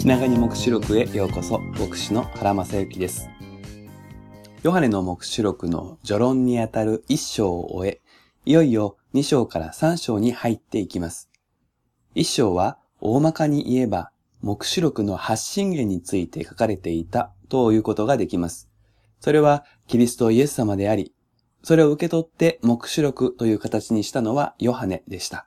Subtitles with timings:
[0.00, 3.28] 気長に目視録へようこそ牧師の原正幸です。
[4.62, 8.00] ヨハネの目視録の序論にあたる一章を終え
[8.46, 11.28] いよいよ二章から三章に入っていきます。
[12.14, 14.10] 一章は大まかに言えば
[14.40, 18.70] 目視録の発信源について書かれていたということができます。
[19.20, 21.12] それはキリストイエス様であり
[21.62, 25.46] それを受け取って目視録という形にしたのはヨハネでした。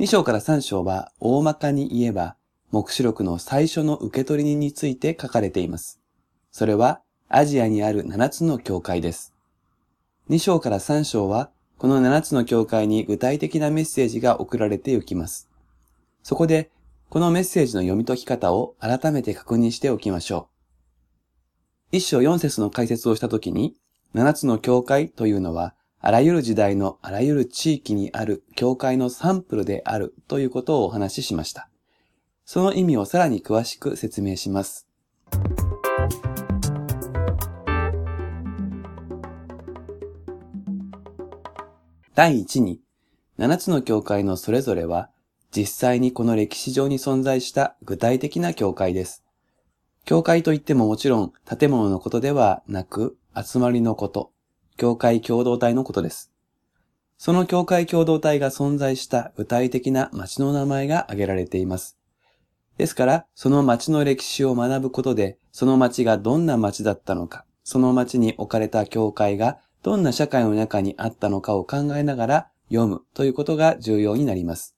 [0.00, 2.36] 2章から3章は大まかに言えば、
[2.70, 6.00] 目視録の最初の受け取り人について書かれています。
[6.50, 9.34] それはアジアにある7つの教会です。
[10.30, 15.48] 2章から3章は、この7つの教会に具体的なメッセージが送られていきます。
[16.22, 16.70] そこで、
[17.08, 20.48] このメッセージの読み解き方を改めて確認しておきましょ
[21.92, 21.96] う。
[21.96, 23.74] 1章4節の解説をしたときに、
[24.12, 31.67] 七つの教会というのは、あらゆる時代のあらゆる地域にある教会のサンプルであるということをお話ししました。
[32.50, 34.88] その意味をさらに詳しく説明します。
[42.14, 42.80] 第一に、
[43.36, 45.10] 七つの教会のそれぞれは、
[45.54, 49.22] 実際にこの歴史上に存在した具体的な教会です。
[50.06, 54.32] 教会といってももちろん建物のことではなく、集まりのこと、
[54.78, 56.32] 教会共同体のことです。
[57.18, 61.97] その教会共同体が存在した具体的な町の名前が挙げられています。
[62.78, 74.76] ですから、その町の歴史を学ぶことで、その町がどんな町だったのか、その町に置かれた教会がどんな社会の中にあったのかを考えながら読むということが重要になります。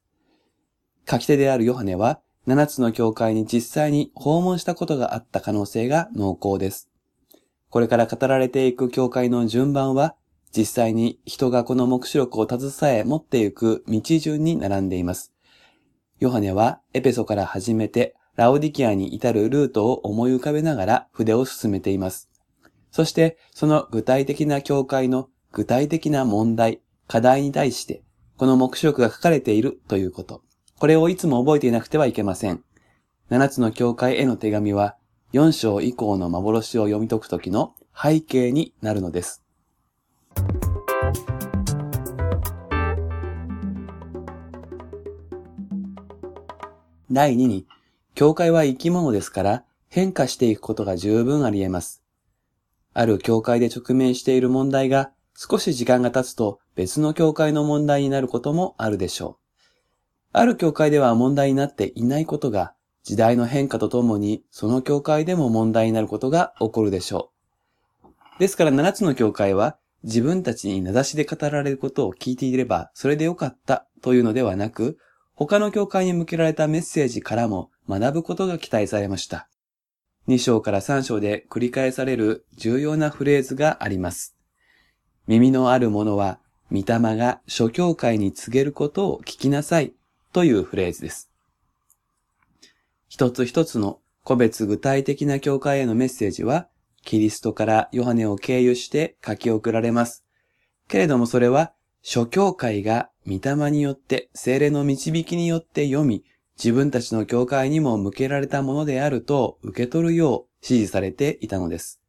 [1.08, 6.88] 書き手であるヨハネは、七つの教会に実際に訪問したことがあった可能性が濃厚です。
[7.68, 10.16] これから語られていく教会の順番は、
[10.56, 15.34] 実際に人がこの目視録を携え持っていく道順に並んでいます。
[16.20, 22.28] ヨハネはエペソから始めてラオディキアに至るルートを思い浮かべながら筆を進めています。
[22.90, 28.02] そしてその具体的な教会の具体的な問題、課題に対して、
[28.36, 30.42] この目視録が書かれているということ。
[30.78, 32.62] これをいつも覚えていなくてはいけません。
[33.30, 34.96] 七つの教会への手紙は
[35.32, 39.39] 4章以降の幻を読み解くときの背景になるのです。
[47.12, 47.66] 第2に、
[48.14, 52.04] 教会は生き物ですから変化していくことが十分あり得ます。
[52.94, 59.58] ある教会で直面している問題が少し時間が経つと別の教会の問題になることもあるでしょう。
[60.32, 67.32] ある教会では問題になっていないことが時代の変化とともにその教会でも問題になることが起こるでしょ
[68.04, 68.08] う。
[68.38, 74.98] ですから7つの教会は自分たちに名指しで語られることを聞いていればそれでよかったというのではなく、
[75.42, 79.48] 他の教会に向けられたメッセージからも学ぶことが期待されました。
[80.28, 84.36] 2章から3章で繰り返される重要なフレーズがあります。
[85.26, 86.40] 耳のある者は、
[86.70, 89.94] 御霊が諸教会に告げることを聞きなさい
[90.34, 91.30] というフレーズです。
[93.08, 96.68] 一つ一つの個別具体的な教会へのメッセージは、
[97.02, 100.22] キリストからヨハネを経由して書き送られます。
[100.86, 106.24] けれどもそれは、諸教会が御霊によって精霊の導きによって読み、
[106.58, 112.00] 自分たちの教会にも向けられたものであると受け取るよう指示されていたのです。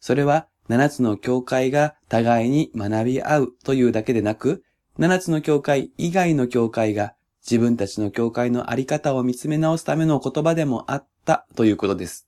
[0.00, 4.64] それは、七つの教会が互いに学び合うというだけでなく、
[4.98, 7.14] 七つの教会以外の教会が
[7.48, 12.26] 自分たちの教会のあり方を見つめ直すための言葉でもあったということです。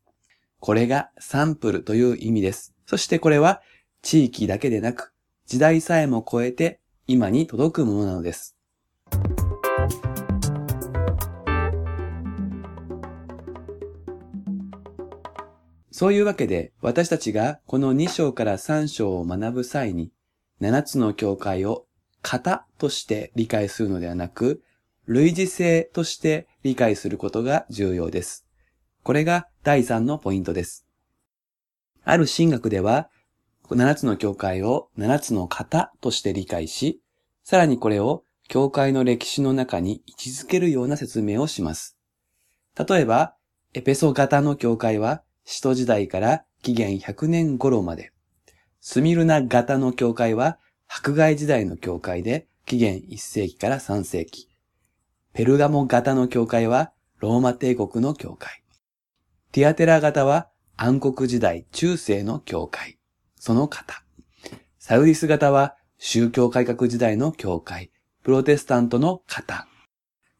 [0.61, 2.75] これがサンプルという意味です。
[2.87, 3.63] そしてこれは
[4.03, 5.13] 地域だけでなく
[5.47, 8.57] 時代さえも超えて今に届くものなのです。
[15.93, 20.11] そういうわけで私たちがこの2章から3章を学ぶ際に
[20.61, 21.87] 7つの教会を
[22.23, 24.63] 型として理解するのではなく
[25.07, 28.47] 類似性として理解することが重要です。
[29.05, 30.87] これが第3のポイントです。
[32.03, 33.11] ある神学では、
[33.75, 37.01] 7つの教会を7つの型として理解し、
[37.43, 41.97] さらにこれを教会の歴史の中に位置づけるような説明をします。
[42.79, 43.35] 例えば、
[43.75, 48.13] エペソ型の教会は、使徒時代から紀元100年頃まで、
[48.81, 50.59] スミルナ型の教会は、
[50.89, 54.49] 迫害時代の教会で、紀元1世紀から3世紀、
[55.37, 58.65] ペルガモ型の教会はローマ帝国の教会。
[59.53, 60.49] ティアテラ型は
[60.79, 62.96] 暗黒時代中世の教会。
[63.47, 64.03] その方。
[64.81, 67.93] サウディス型は宗教改革時代の教会。
[68.25, 69.69] プロテスタントの方。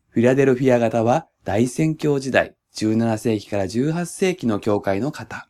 [0.09, 5.49] フィラデルフィア型は大宣教時代、17世紀から18世紀の教会の方。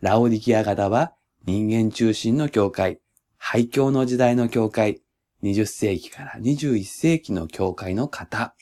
[0.00, 1.12] ラオディキア型は
[1.44, 2.98] 人間中心の教会、
[3.36, 5.02] 廃教の時代の教会、
[5.42, 8.54] 20世紀から21世紀の教会の方、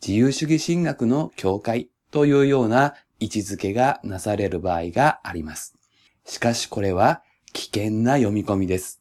[0.00, 5.76] 自由主義神学の教会というような位置づけがなされる場合があります。
[6.24, 7.22] しかしこれは
[7.54, 9.00] 危険な読み込みです。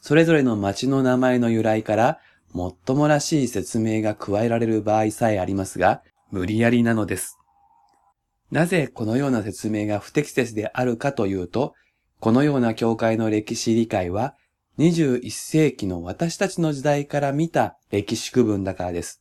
[0.00, 2.20] それぞれの町の名前の由来から
[2.52, 7.36] もっともらしい説明が加えられる場合さえありますが、無理やりなのです。
[8.52, 11.74] なぜこのような説明が不適切であるかというと、
[12.20, 14.36] このような教会の歴史理解は、
[14.78, 19.20] 21世紀の私たちの時代から見た歴史区分だからです。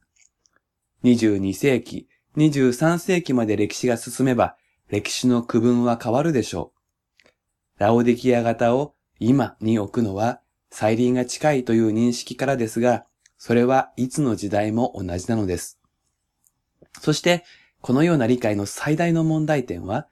[1.04, 2.08] 22世紀、
[2.38, 4.56] 23世紀まで歴史が進めば、
[4.90, 6.73] 歴史の区分は変わるでしょう。
[7.80, 13.06] ラオデキア型を今に置くのは、再臨が近いという認識からですが、
[13.38, 15.80] それはいつの時代も同じなのです。
[17.02, 17.44] そして、
[17.82, 20.08] このような理解の最大の問題点は、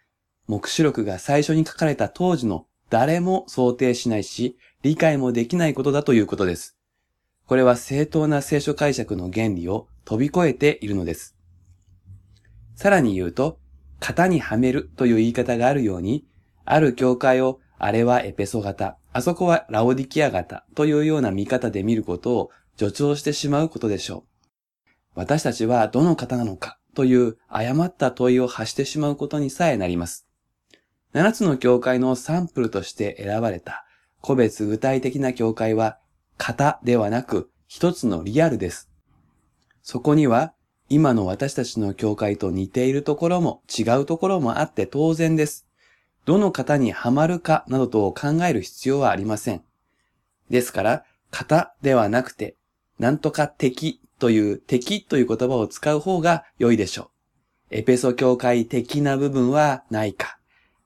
[0.48, 6.78] 目視録が最初に書かれた当時の誰も想定しないし、理解もできないことだということです。
[7.46, 11.38] これは正当な聖書解釈の原理を飛び越えているのです。
[12.76, 13.60] さらに言うと、
[14.00, 16.26] 型にはめるという言い方があるように、
[16.66, 24.32] ある教会をあれはエペソ型、あそこはラオディキア型というような見方で見ることを助長してしまうことでしょう。
[25.16, 30.28] 私たちはどの方なのかという誤った問いを発してしまうことにさえなります。
[31.14, 33.86] 七つの教会のサンプルとして選ばれた
[34.22, 35.98] 個別具体的な教会は
[36.38, 38.90] 型ではなく一つのリアルです。
[39.82, 40.54] そこには
[40.88, 45.68] 今の私たちの教会と似ているところも違うところもあって当然です。
[46.26, 49.64] どの型にはまるかなどと考える必要はありません。
[50.50, 52.56] ですから、型ではなくて、
[53.00, 57.12] なんとか敵という敵という言葉を使う方が良いでしょ
[57.72, 57.76] う。
[57.78, 60.38] エペソ教会的な部分はないか。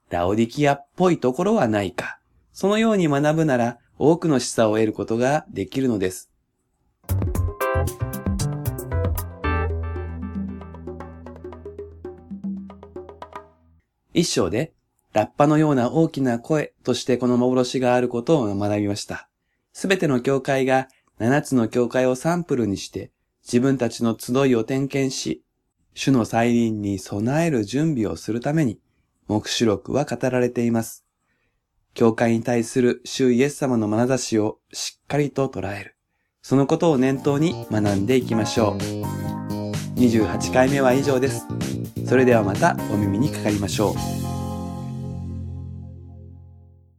[0.10, 2.20] ラオディキアっぽいところはないか。
[2.54, 6.30] そのように学ぶなら多くの示唆を得ることができるのです。
[14.14, 14.75] 一章で、
[15.16, 19.30] ラッパのような大きな声としてこの幻があることを学びました。
[19.72, 20.90] すべての教会が
[21.20, 25.42] 七つの教会をサンプルにして自分たちの集いを点検し、
[25.94, 28.78] 主の再臨に備える準備をするために、
[29.30, 31.06] 目視録は語られています。
[31.94, 35.96] 教会に対する主イエス様の眼差しをしっかりと捉える。
[36.42, 38.78] そのことを念頭に学んでいきましょう。
[39.98, 41.46] 28回目は以上です。
[42.06, 43.92] それではまたお耳にかかりましょ
[44.32, 44.35] う。